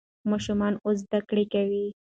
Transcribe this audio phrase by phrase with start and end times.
[0.31, 1.85] ماشومان اوس زده کړه کوي.